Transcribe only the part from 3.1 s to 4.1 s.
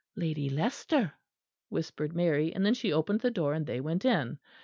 the door and they went